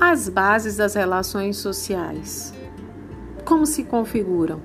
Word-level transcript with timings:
As 0.00 0.28
bases 0.28 0.76
das 0.76 0.94
relações 0.94 1.56
sociais. 1.56 2.54
Como 3.44 3.66
se 3.66 3.82
configuram? 3.82 4.60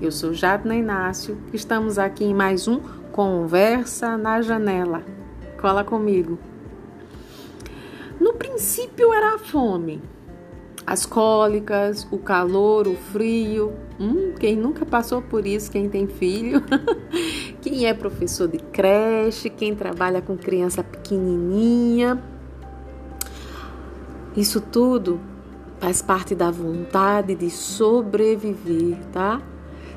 Eu 0.00 0.10
sou 0.10 0.32
Jadna 0.32 0.74
Inácio, 0.74 1.36
estamos 1.52 1.98
aqui 1.98 2.24
em 2.24 2.32
mais 2.32 2.66
um 2.66 2.80
Conversa 3.12 4.16
na 4.16 4.40
Janela. 4.40 5.02
Cola 5.60 5.84
comigo. 5.84 6.38
No 8.18 8.32
princípio 8.32 9.12
era 9.12 9.34
a 9.34 9.38
fome, 9.38 10.00
as 10.86 11.04
cólicas, 11.04 12.08
o 12.10 12.16
calor, 12.16 12.88
o 12.88 12.96
frio. 12.96 13.74
Hum, 14.00 14.32
quem 14.40 14.56
nunca 14.56 14.86
passou 14.86 15.20
por 15.20 15.46
isso, 15.46 15.70
quem 15.70 15.90
tem 15.90 16.06
filho, 16.06 16.62
quem 17.60 17.84
é 17.84 17.92
professor 17.92 18.48
de 18.48 18.58
creche, 18.58 19.50
quem 19.50 19.74
trabalha 19.74 20.22
com 20.22 20.38
criança 20.38 20.82
pequenininha. 20.82 22.39
Isso 24.36 24.60
tudo 24.60 25.20
faz 25.80 26.02
parte 26.02 26.34
da 26.34 26.50
vontade 26.50 27.34
de 27.34 27.50
sobreviver, 27.50 28.98
tá? 29.12 29.40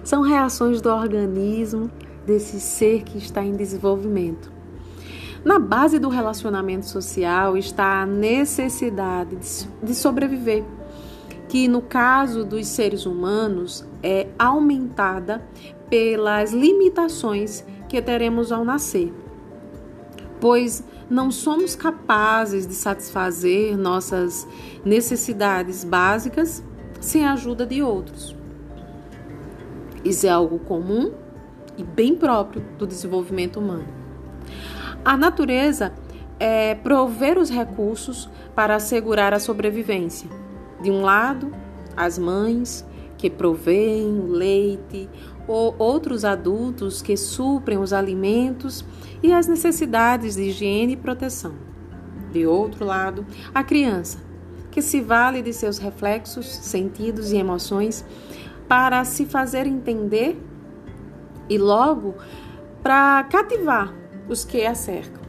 São 0.04 0.22
reações 0.22 0.82
do 0.82 0.90
organismo 0.90 1.90
desse 2.26 2.60
ser 2.60 3.04
que 3.04 3.18
está 3.18 3.44
em 3.44 3.56
desenvolvimento. 3.56 4.52
Na 5.44 5.60
base 5.60 6.00
do 6.00 6.08
relacionamento 6.08 6.86
social 6.86 7.58
está 7.58 8.02
a 8.02 8.06
necessidade 8.06 9.38
de 9.84 9.94
sobreviver, 9.94 10.64
que 11.50 11.68
no 11.68 11.82
caso 11.82 12.46
dos 12.46 12.66
seres 12.68 13.06
humanos 13.06 13.86
é 14.02 14.28
aumentada 14.40 15.46
pelas 15.90 16.54
limitações 16.54 17.64
que 17.90 18.02
teremos 18.02 18.52
ao 18.52 18.64
nascer, 18.64 19.14
pois 20.44 20.84
não 21.10 21.32
somos 21.32 21.74
capazes 21.74 22.68
de 22.68 22.74
satisfazer 22.74 23.78
nossas 23.78 24.46
necessidades 24.84 25.86
básicas 25.86 26.62
sem 27.00 27.24
a 27.24 27.32
ajuda 27.32 27.66
de 27.66 27.82
outros. 27.82 28.36
Isso 30.04 30.28
é 30.28 30.30
algo 30.30 30.60
comum 30.60 31.14
e 31.78 31.84
bem 31.86 32.14
próprio 32.14 32.62
do 32.78 32.86
desenvolvimento 32.86 33.58
humano. 33.58 33.88
A 35.06 35.16
natureza 35.16 35.94
é 36.38 36.76
prover 36.76 37.38
os 37.38 37.50
recursos 37.50 38.30
para 38.54 38.76
assegurar 38.76 39.34
a 39.34 39.40
sobrevivência. 39.40 40.30
De 40.82 40.92
um 40.92 41.04
lado, 41.04 41.54
as 41.96 42.18
mães 42.18 42.86
que 43.18 43.30
provêem 43.30 44.20
o 44.20 44.28
leite, 44.28 45.10
ou 45.48 45.76
outros 45.78 46.24
adultos 46.24 47.02
que 47.02 47.18
suprem 47.18 47.78
os 47.78 47.94
alimentos 47.94 48.86
e 49.22 49.32
as 49.34 49.48
necessidades 49.48 50.36
de 50.36 50.44
higiene 50.44 50.94
e 50.94 50.98
proteção. 50.98 51.54
De 52.32 52.46
outro 52.46 52.86
lado, 52.86 53.26
a 53.54 53.64
criança, 53.64 54.20
que 54.72 54.82
se 54.82 55.02
vale 55.02 55.42
de 55.42 55.54
seus 55.54 55.78
reflexos, 55.78 56.48
sentidos 56.48 57.32
e 57.32 57.38
emoções 57.38 58.04
para 58.68 59.04
se 59.06 59.26
fazer 59.26 59.68
entender 59.68 60.42
e 61.50 61.58
logo 61.58 62.16
para 62.82 63.24
cativar 63.26 63.94
os 64.28 64.44
que 64.44 64.66
a 64.66 64.74
cercam. 64.74 65.22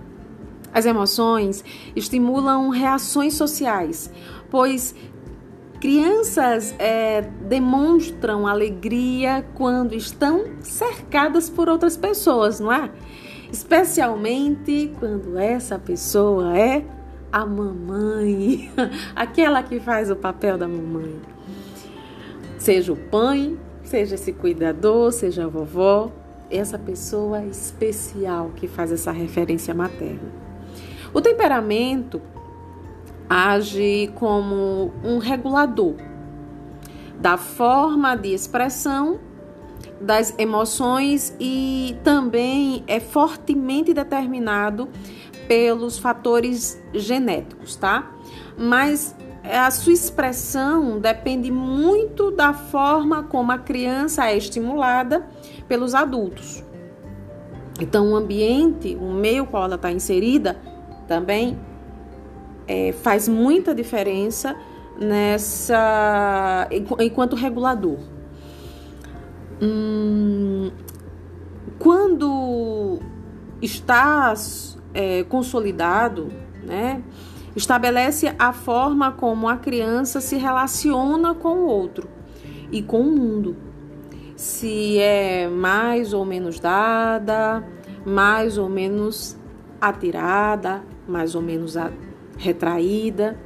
As 0.73 0.87
emoções 0.87 1.65
estimulam 1.95 2.69
reações 2.71 3.35
sociais, 3.35 4.11
pois 4.51 4.95
crianças 5.85 6.75
é, 6.79 7.21
demonstram 7.21 8.47
alegria 8.47 9.45
quando 9.53 9.95
estão 9.95 10.47
cercadas 10.63 11.51
por 11.51 11.69
outras 11.69 11.95
pessoas, 11.95 12.59
não 12.59 12.73
é? 12.73 12.91
Especialmente 13.53 14.91
quando 14.99 15.37
essa 15.37 15.79
pessoa 15.79 16.57
é 16.59 16.83
a 17.31 17.45
mamãe, 17.45 18.73
aquela 19.15 19.63
que 19.63 19.79
faz 19.79 20.11
o 20.11 20.17
papel 20.17 20.57
da 20.57 20.67
mamãe. 20.67 21.21
Seja 22.57 22.91
o 22.91 22.97
pai, 22.97 23.55
seja 23.83 24.15
esse 24.15 24.33
cuidador, 24.33 25.13
seja 25.13 25.45
a 25.45 25.49
vovó, 25.49 26.11
essa 26.51 26.79
pessoa 26.79 27.45
especial 27.45 28.53
que 28.57 28.67
faz 28.67 28.91
essa 28.91 29.13
referência 29.13 29.75
materna. 29.75 30.33
O 31.13 31.21
temperamento 31.21 32.23
age 33.29 34.11
como 34.15 34.93
um 35.03 35.19
regulador 35.19 35.95
da 37.19 37.37
forma 37.37 38.15
de 38.17 38.35
expressão 38.35 39.19
das 40.01 40.35
emoções 40.39 41.35
e 41.41 41.97
também 42.03 42.85
é 42.87 43.01
fortemente 43.01 43.95
determinado 43.95 44.89
pelos 45.49 45.99
fatores 45.99 46.83
genéticos, 46.93 47.77
tá? 47.77 48.11
Mas 48.59 49.15
a 49.43 49.71
sua 49.71 49.93
expressão 49.93 50.99
depende 50.99 51.51
muito 51.51 52.31
da 52.31 52.53
forma 52.53 53.23
como 53.25 53.53
a 53.53 53.59
criança 53.59 54.27
é 54.27 54.37
estimulada 54.37 55.27
pelos 55.69 55.95
adultos. 55.95 56.65
Então, 57.81 58.13
o 58.13 58.17
ambiente, 58.17 58.97
o 59.01 59.13
meio 59.13 59.47
qual 59.47 59.65
ela 59.65 59.75
está 59.75 59.91
inserida, 59.91 60.57
também 61.09 61.59
é, 62.67 62.93
faz 62.93 63.29
muita 63.29 63.75
diferença 63.75 64.57
nessa 65.01 66.69
enquanto 67.01 67.37
regulador. 67.37 67.99
Hum, 69.61 70.71
quando 71.79 73.01
está 73.61 74.35
é, 74.93 75.25
consolidado, 75.25 76.29
né, 76.63 77.03
estabelece 77.57 78.35
a 78.39 78.53
forma 78.53 79.13
como 79.13 79.49
a 79.49 79.57
criança 79.57 80.21
se 80.21 80.37
relaciona 80.37 81.35
com 81.35 81.61
o 81.61 81.67
outro 81.67 82.09
e 82.71 82.83
com 82.83 83.01
o 83.01 83.11
mundo 83.17 83.57
se 84.37 84.99
é 84.99 85.49
mais 85.49 86.13
ou 86.13 86.25
menos 86.25 86.59
dada, 86.59 87.65
mais 88.05 88.59
ou 88.59 88.69
menos 88.69 89.37
atirada, 89.81 90.83
mais 91.07 91.35
ou 91.35 91.43
menos 91.43 91.77
retraída. 92.37 93.37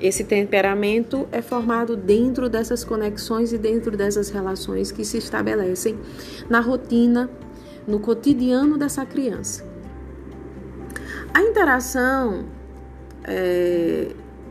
Esse 0.00 0.24
temperamento 0.24 1.28
é 1.30 1.42
formado 1.42 1.94
dentro 1.94 2.48
dessas 2.48 2.82
conexões 2.82 3.52
e 3.52 3.58
dentro 3.58 3.96
dessas 3.96 4.30
relações 4.30 4.90
que 4.90 5.04
se 5.04 5.18
estabelecem 5.18 5.98
na 6.48 6.60
rotina, 6.60 7.30
no 7.86 8.00
cotidiano 8.00 8.78
dessa 8.78 9.04
criança. 9.04 9.64
A 11.34 11.42
interação 11.42 12.46
é, 13.24 14.08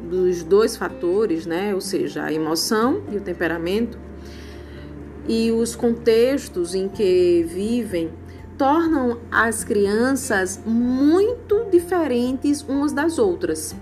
dos 0.09 0.43
dois 0.43 0.77
fatores, 0.77 1.45
né, 1.45 1.73
ou 1.73 1.81
seja, 1.81 2.23
a 2.23 2.31
emoção 2.31 3.01
e 3.11 3.17
o 3.17 3.21
temperamento, 3.21 3.97
e 5.27 5.51
os 5.51 5.75
contextos 5.75 6.73
em 6.73 6.87
que 6.87 7.45
vivem 7.47 8.09
tornam 8.59 9.17
as 9.31 9.63
crianças 9.63 10.59
muito 10.65 11.65
diferentes 11.71 12.61
umas 12.61 12.91
das 12.91 13.17
outras. 13.17 13.73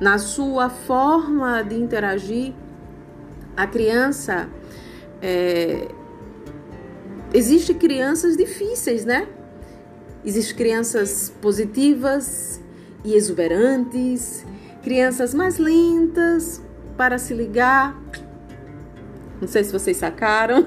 Na 0.00 0.18
sua 0.18 0.70
forma 0.70 1.62
de 1.62 1.76
interagir, 1.76 2.54
a 3.56 3.66
criança. 3.66 4.48
É, 5.22 5.86
Existem 7.32 7.76
crianças 7.76 8.36
difíceis, 8.36 9.04
né? 9.04 9.26
Existem 10.24 10.56
crianças 10.56 11.32
positivas 11.42 12.60
e 13.04 13.12
exuberantes, 13.12 14.46
crianças 14.84 15.34
mais 15.34 15.58
lentas 15.58 16.62
para 16.96 17.18
se 17.18 17.34
ligar, 17.34 18.00
não 19.40 19.48
sei 19.48 19.64
se 19.64 19.72
vocês 19.72 19.96
sacaram. 19.96 20.64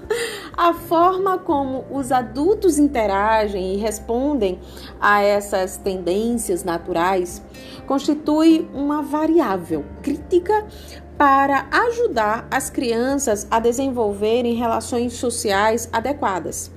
a 0.56 0.72
forma 0.72 1.38
como 1.38 1.84
os 1.90 2.10
adultos 2.10 2.78
interagem 2.78 3.74
e 3.74 3.76
respondem 3.76 4.58
a 5.00 5.22
essas 5.22 5.76
tendências 5.76 6.64
naturais 6.64 7.42
constitui 7.86 8.68
uma 8.72 9.02
variável 9.02 9.84
crítica 10.02 10.66
para 11.18 11.66
ajudar 11.70 12.46
as 12.50 12.68
crianças 12.68 13.46
a 13.50 13.58
desenvolverem 13.58 14.54
relações 14.54 15.14
sociais 15.14 15.88
adequadas. 15.92 16.70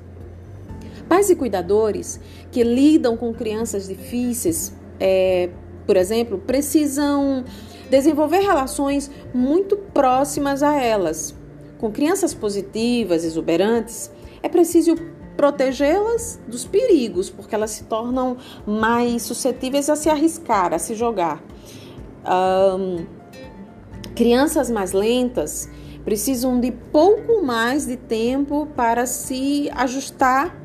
Pais 1.08 1.30
e 1.30 1.36
cuidadores 1.36 2.20
que 2.52 2.64
lidam 2.64 3.18
com 3.18 3.34
crianças 3.34 3.88
difíceis, 3.88 4.74
é, 5.00 5.50
por 5.86 5.98
exemplo, 5.98 6.38
precisam 6.38 7.44
desenvolver 7.90 8.40
relações 8.40 9.10
muito 9.34 9.76
próximas 9.78 10.62
a 10.64 10.82
elas. 10.82 11.36
Com 11.78 11.92
crianças 11.92 12.34
positivas, 12.34 13.24
exuberantes, 13.24 14.12
é 14.44 14.50
preciso 14.50 14.96
protegê-las 15.36 16.40
dos 16.48 16.66
perigos, 16.66 17.30
porque 17.30 17.56
elas 17.56 17.72
se 17.72 17.86
tornam 17.86 18.36
mais 18.68 19.22
suscetíveis 19.22 19.90
a 19.90 19.96
se 19.96 20.10
arriscar, 20.10 20.74
a 20.74 20.80
se 20.80 20.94
jogar. 20.96 21.42
Um, 22.26 23.06
crianças 24.14 24.70
mais 24.70 24.92
lentas 24.92 25.70
precisam 26.04 26.60
de 26.60 26.72
pouco 26.72 27.42
mais 27.42 27.86
de 27.86 27.96
tempo 27.96 28.68
para 28.76 29.06
se 29.06 29.70
ajustar 29.74 30.58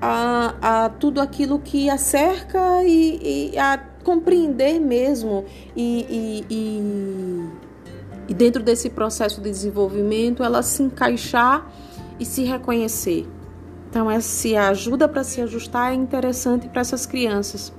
a, 0.00 0.84
a 0.84 0.88
tudo 0.88 1.20
aquilo 1.20 1.58
que 1.58 1.88
a 1.88 1.98
cerca 1.98 2.82
e, 2.82 3.52
e 3.52 3.58
a 3.58 3.89
compreender 4.02 4.78
mesmo 4.78 5.44
e, 5.76 6.06
e, 6.08 6.54
e, 6.54 7.48
e 8.28 8.34
dentro 8.34 8.62
desse 8.62 8.90
processo 8.90 9.40
de 9.40 9.50
desenvolvimento 9.50 10.42
ela 10.42 10.62
se 10.62 10.82
encaixar 10.82 11.70
e 12.18 12.24
se 12.24 12.42
reconhecer. 12.44 13.26
Então, 13.88 14.08
essa 14.08 14.68
ajuda 14.68 15.08
para 15.08 15.24
se 15.24 15.40
ajustar 15.40 15.92
é 15.92 15.94
interessante 15.96 16.68
para 16.68 16.80
essas 16.80 17.06
crianças. 17.06 17.72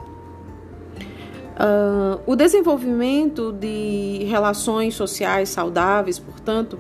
Uh, 1.52 2.20
o 2.26 2.36
desenvolvimento 2.36 3.54
de 3.54 4.26
relações 4.26 4.96
sociais 4.96 5.48
saudáveis, 5.50 6.20
portanto, 6.20 6.80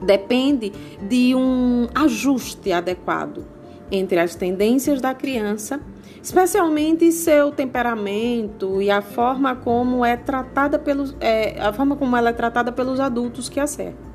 depende 0.00 0.70
de 1.02 1.34
um 1.34 1.88
ajuste 1.94 2.70
adequado 2.70 3.44
entre 3.90 4.20
as 4.20 4.34
tendências 4.34 5.00
da 5.00 5.14
criança, 5.14 5.80
especialmente 6.22 7.10
seu 7.12 7.50
temperamento 7.50 8.80
e 8.82 8.90
a 8.90 9.00
forma 9.00 9.56
como 9.56 10.04
é 10.04 10.16
tratada 10.16 10.78
pelos, 10.78 11.16
é, 11.20 11.60
a 11.60 11.72
forma 11.72 11.96
como 11.96 12.16
ela 12.16 12.30
é 12.30 12.32
tratada 12.32 12.72
pelos 12.72 13.00
adultos 13.00 13.48
que 13.48 13.60
a 13.60 13.66
cercam 13.66 14.08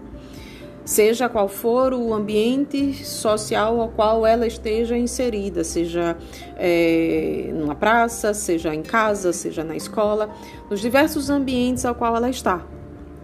seja 0.85 1.29
qual 1.29 1.47
for 1.47 1.93
o 1.93 2.13
ambiente 2.13 3.05
social 3.05 3.79
ao 3.79 3.89
qual 3.89 4.25
ela 4.25 4.45
esteja 4.45 4.97
inserida, 4.97 5.63
seja 5.63 6.17
é, 6.57 7.49
numa 7.53 7.75
praça, 7.75 8.33
seja 8.33 8.73
em 8.75 8.81
casa, 8.81 9.31
seja 9.31 9.63
na 9.63 9.75
escola, 9.75 10.29
nos 10.69 10.81
diversos 10.81 11.29
ambientes 11.29 11.85
ao 11.85 11.95
qual 11.95 12.15
ela 12.15 12.29
está. 12.29 12.65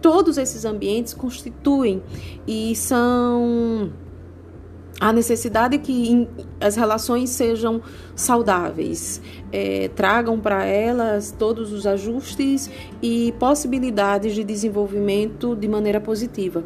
Todos 0.01 0.37
esses 0.37 0.63
ambientes 0.63 1.13
constituem 1.13 2.01
e 2.47 2.73
são 2.75 3.91
a 4.99 5.13
necessidade 5.13 5.77
que 5.77 6.27
as 6.59 6.75
relações 6.75 7.29
sejam 7.29 7.81
saudáveis, 8.15 9.21
é, 9.51 9.89
tragam 9.95 10.39
para 10.39 10.65
elas 10.65 11.31
todos 11.31 11.71
os 11.71 11.87
ajustes 11.87 12.69
e 13.01 13.33
possibilidades 13.39 14.35
de 14.35 14.43
desenvolvimento 14.43 15.55
de 15.55 15.67
maneira 15.67 16.01
positiva. 16.01 16.63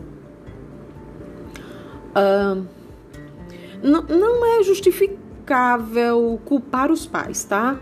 Uh, 2.16 2.66
não 3.84 4.60
é 4.60 4.64
justificável 4.64 6.40
culpar 6.46 6.92
os 6.92 7.06
pais, 7.06 7.44
tá? 7.44 7.80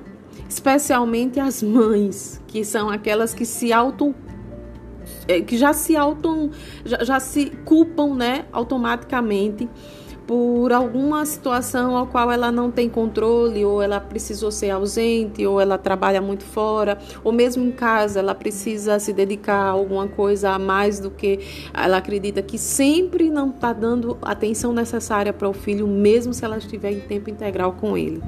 Especialmente 0.50 1.40
as 1.40 1.62
mães, 1.62 2.42
que 2.48 2.66
são 2.66 2.90
aquelas 2.90 3.34
que 3.34 3.46
se 3.46 3.72
auto 3.72 4.16
é, 5.28 5.42
que 5.42 5.58
já 5.58 5.74
se 5.74 5.96
auto 5.96 6.50
já, 6.84 7.04
já 7.04 7.20
se 7.20 7.52
culpam, 7.66 8.16
né, 8.16 8.46
automaticamente 8.52 9.70
por 10.32 10.72
alguma 10.72 11.26
situação 11.26 11.98
ao 11.98 12.08
qual 12.08 12.32
ela 12.32 12.54
não 12.54 12.72
tem 12.72 12.88
controle, 12.88 13.66
ou 13.66 13.82
ela 13.82 14.00
precisou 14.00 14.50
ser 14.50 14.70
ausente, 14.70 15.46
ou 15.46 15.60
ela 15.60 15.78
trabalha 15.78 16.22
muito 16.22 16.46
fora, 16.46 16.98
ou 17.22 17.34
mesmo 17.34 17.66
em 17.66 17.72
casa 17.74 18.20
ela 18.20 18.34
precisa 18.34 18.98
se 18.98 19.12
dedicar 19.12 19.58
a 19.58 19.72
alguma 19.72 20.08
coisa 20.08 20.52
a 20.52 20.58
mais 20.58 21.02
do 21.02 21.12
que 21.12 21.68
ela 21.74 21.98
acredita 21.98 22.42
que 22.42 22.58
sempre 22.58 23.30
não 23.30 23.50
está 23.50 23.74
dando 23.74 24.18
atenção 24.22 24.72
necessária 24.72 25.34
para 25.34 25.50
o 25.50 25.54
filho, 25.54 25.86
mesmo 25.86 26.34
se 26.34 26.46
ela 26.46 26.58
estiver 26.58 26.94
em 26.94 27.02
tempo 27.02 27.30
integral 27.30 27.74
com 27.74 27.98
ele. 27.98 28.24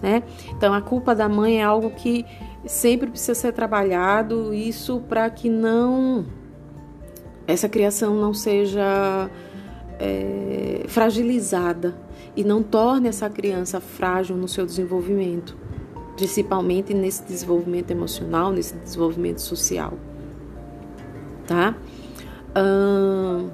Né? 0.00 0.22
Então 0.56 0.72
a 0.72 0.80
culpa 0.80 1.14
da 1.14 1.28
mãe 1.28 1.60
é 1.60 1.64
algo 1.64 1.90
que 1.90 2.24
sempre 2.64 3.10
precisa 3.10 3.34
ser 3.34 3.52
trabalhado, 3.52 4.54
isso 4.54 5.02
para 5.06 5.28
que 5.28 5.50
não 5.50 6.24
essa 7.46 7.68
criação 7.68 8.14
não 8.14 8.32
seja 8.32 9.30
é, 9.98 10.84
fragilizada 10.88 11.96
e 12.36 12.44
não 12.44 12.62
torne 12.62 13.08
essa 13.08 13.28
criança 13.30 13.80
frágil 13.80 14.36
no 14.36 14.48
seu 14.48 14.66
desenvolvimento, 14.66 15.56
principalmente 16.16 16.92
nesse 16.94 17.22
desenvolvimento 17.24 17.90
emocional, 17.90 18.52
nesse 18.52 18.74
desenvolvimento 18.76 19.40
social, 19.40 19.94
tá? 21.46 21.74
Hum, 22.56 23.48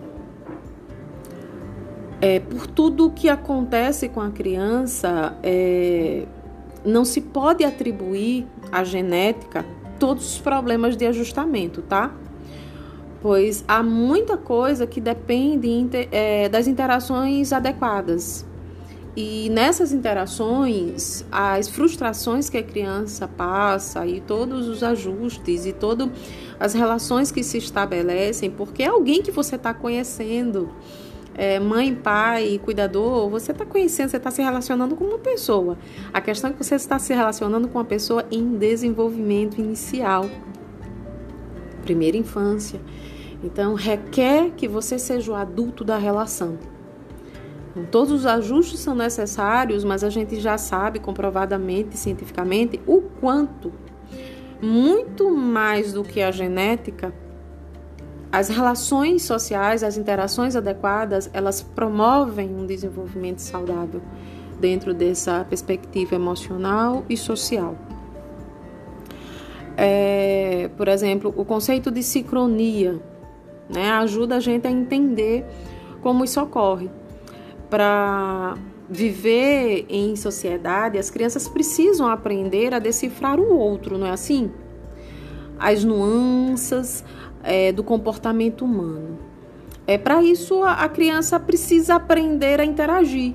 é, 2.20 2.38
por 2.38 2.66
tudo 2.68 3.10
que 3.10 3.28
acontece 3.28 4.08
com 4.08 4.20
a 4.20 4.30
criança, 4.30 5.36
é, 5.42 6.24
não 6.84 7.04
se 7.04 7.20
pode 7.20 7.64
atribuir 7.64 8.46
à 8.70 8.84
genética 8.84 9.64
todos 9.98 10.34
os 10.34 10.38
problemas 10.40 10.96
de 10.96 11.06
ajustamento, 11.06 11.82
tá? 11.82 12.12
Pois 13.22 13.64
há 13.68 13.82
muita 13.82 14.36
coisa 14.36 14.86
que 14.86 15.00
depende 15.00 16.08
é, 16.10 16.48
das 16.48 16.66
interações 16.66 17.52
adequadas. 17.52 18.44
E 19.14 19.50
nessas 19.50 19.92
interações, 19.92 21.24
as 21.30 21.68
frustrações 21.68 22.48
que 22.48 22.56
a 22.56 22.62
criança 22.62 23.28
passa 23.28 24.06
e 24.06 24.20
todos 24.22 24.66
os 24.68 24.82
ajustes 24.82 25.66
e 25.66 25.72
todas 25.72 26.08
as 26.58 26.72
relações 26.72 27.30
que 27.30 27.44
se 27.44 27.58
estabelecem, 27.58 28.50
porque 28.50 28.82
é 28.82 28.86
alguém 28.86 29.22
que 29.22 29.30
você 29.30 29.56
está 29.56 29.74
conhecendo, 29.74 30.70
é, 31.34 31.60
mãe, 31.60 31.94
pai, 31.94 32.58
cuidador, 32.64 33.28
você 33.28 33.52
está 33.52 33.66
conhecendo, 33.66 34.08
você 34.08 34.16
está 34.16 34.30
se 34.30 34.42
relacionando 34.42 34.96
com 34.96 35.04
uma 35.04 35.18
pessoa. 35.18 35.76
A 36.12 36.20
questão 36.20 36.50
é 36.50 36.52
que 36.54 36.64
você 36.64 36.74
está 36.74 36.98
se 36.98 37.12
relacionando 37.12 37.68
com 37.68 37.78
uma 37.78 37.84
pessoa 37.84 38.24
em 38.30 38.56
desenvolvimento 38.56 39.60
inicial, 39.60 40.28
primeira 41.82 42.16
infância. 42.16 42.80
Então, 43.44 43.74
requer 43.74 44.52
que 44.56 44.68
você 44.68 44.98
seja 44.98 45.32
o 45.32 45.34
adulto 45.34 45.84
da 45.84 45.98
relação. 45.98 46.58
Então, 47.70 47.84
todos 47.90 48.12
os 48.12 48.26
ajustes 48.26 48.80
são 48.80 48.94
necessários, 48.94 49.82
mas 49.82 50.04
a 50.04 50.10
gente 50.10 50.38
já 50.40 50.56
sabe 50.56 50.98
comprovadamente, 50.98 51.96
cientificamente, 51.96 52.80
o 52.86 53.00
quanto, 53.00 53.72
muito 54.60 55.30
mais 55.30 55.92
do 55.92 56.04
que 56.04 56.22
a 56.22 56.30
genética, 56.30 57.12
as 58.30 58.48
relações 58.48 59.22
sociais, 59.24 59.82
as 59.82 59.98
interações 59.98 60.56
adequadas, 60.56 61.28
elas 61.34 61.60
promovem 61.60 62.48
um 62.48 62.64
desenvolvimento 62.64 63.40
saudável 63.40 64.00
dentro 64.58 64.94
dessa 64.94 65.44
perspectiva 65.44 66.14
emocional 66.14 67.04
e 67.10 67.16
social. 67.16 67.76
É, 69.76 70.70
por 70.76 70.88
exemplo, 70.88 71.32
o 71.36 71.44
conceito 71.44 71.90
de 71.90 72.02
sincronia 72.02 73.00
né? 73.72 73.90
Ajuda 73.92 74.36
a 74.36 74.40
gente 74.40 74.66
a 74.66 74.70
entender 74.70 75.44
como 76.02 76.24
isso 76.24 76.40
ocorre. 76.40 76.90
Para 77.70 78.56
viver 78.88 79.86
em 79.88 80.14
sociedade, 80.14 80.98
as 80.98 81.10
crianças 81.10 81.48
precisam 81.48 82.08
aprender 82.08 82.74
a 82.74 82.78
decifrar 82.78 83.40
o 83.40 83.56
outro, 83.56 83.96
não 83.96 84.06
é 84.06 84.10
assim? 84.10 84.50
As 85.58 85.82
nuances 85.82 87.02
é, 87.42 87.72
do 87.72 87.82
comportamento 87.82 88.64
humano. 88.64 89.18
É 89.86 89.96
para 89.96 90.22
isso 90.22 90.62
a, 90.62 90.74
a 90.74 90.88
criança 90.88 91.40
precisa 91.40 91.94
aprender 91.94 92.60
a 92.60 92.64
interagir. 92.64 93.34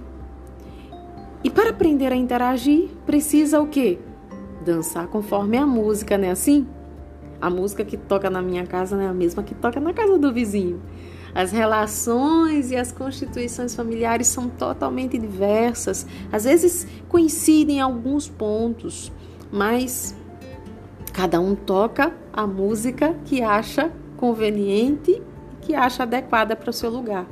E 1.43 1.49
para 1.49 1.71
aprender 1.71 2.11
a 2.11 2.15
interagir, 2.15 2.89
precisa 3.05 3.59
o 3.59 3.67
quê? 3.67 3.97
Dançar 4.67 5.07
conforme 5.07 5.55
a 5.55 5.65
música, 5.65 6.17
não 6.17 6.27
é 6.27 6.31
assim? 6.31 6.67
A 7.39 7.49
música 7.49 7.85
que 7.85 7.95
toca 7.95 8.29
na 8.29 8.41
minha 8.41 8.67
casa 8.67 8.97
não 8.97 9.03
é 9.03 9.07
a 9.07 9.13
mesma 9.13 9.41
que 9.41 9.55
toca 9.55 9.79
na 9.79 9.93
casa 9.93 10.17
do 10.17 10.33
vizinho. 10.33 10.81
As 11.33 11.53
relações 11.53 12.69
e 12.69 12.75
as 12.75 12.91
constituições 12.91 13.73
familiares 13.73 14.27
são 14.27 14.49
totalmente 14.49 15.17
diversas. 15.17 16.05
Às 16.29 16.43
vezes 16.43 16.85
coincidem 17.07 17.77
em 17.77 17.79
alguns 17.79 18.27
pontos, 18.27 19.09
mas 19.49 20.13
cada 21.13 21.39
um 21.39 21.55
toca 21.55 22.13
a 22.33 22.45
música 22.45 23.15
que 23.23 23.41
acha 23.41 23.89
conveniente, 24.17 25.21
que 25.61 25.75
acha 25.75 26.03
adequada 26.03 26.57
para 26.57 26.71
o 26.71 26.73
seu 26.73 26.89
lugar. 26.89 27.25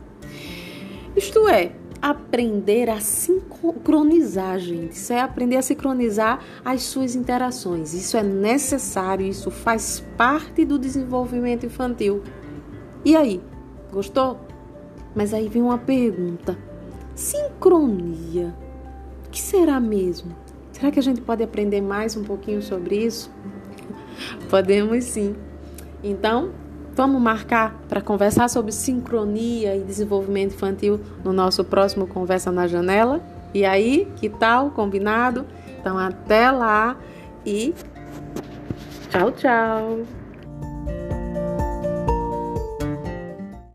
Isto 1.18 1.50
é, 1.50 1.74
aprender 2.02 2.90
a 2.90 3.00
sincronizar, 3.00 4.60
gente. 4.60 4.94
Isso 4.94 5.14
é 5.14 5.22
aprender 5.22 5.58
a 5.58 5.62
sincronizar 5.62 6.40
as 6.64 6.84
suas 6.84 7.16
interações. 7.16 7.94
Isso 7.94 8.18
é 8.18 8.24
necessário, 8.24 9.25
isso 9.25 9.50
faz 9.50 10.04
parte 10.18 10.66
do 10.66 10.78
desenvolvimento 10.78 11.66
infantil. 11.66 12.22
E 13.04 13.16
aí, 13.16 13.42
gostou? 13.92 14.40
Mas 15.16 15.34
aí 15.34 15.48
vem 15.48 15.62
uma 15.62 15.78
pergunta: 15.78 16.58
sincronia. 17.16 18.54
O 19.25 19.30
que 19.30 19.42
será 19.42 19.80
mesmo? 19.80 20.36
Será 20.72 20.92
que 20.92 21.00
a 21.00 21.04
gente 21.04 21.22
pode 21.22 21.44
aprender 21.44 21.82
mais 21.82 22.18
um 22.18 22.24
pouquinho 22.24 22.62
sobre 22.62 22.98
isso? 22.98 23.32
Podemos 24.50 25.04
sim. 25.06 25.36
Então, 26.04 26.52
Vamos 26.96 27.22
marcar 27.22 27.75
para 27.90 28.00
conversar 28.00 28.48
sobre 28.50 28.72
sincronia 28.72 29.75
e 29.75 29.84
desenvolvimento 29.84 30.54
infantil 30.54 31.02
no 31.25 31.34
nosso 31.34 31.62
próximo 31.66 32.08
Conversa 32.08 32.54
na 32.54 32.68
Janela? 32.68 33.22
E 33.54 33.66
aí, 33.66 34.08
que 34.16 34.30
tal? 34.30 34.72
Combinado? 34.72 35.46
Então, 35.78 35.98
até 35.98 36.50
lá 36.50 36.96
e 37.46 37.74
tchau, 39.12 39.32
tchau! 39.34 40.25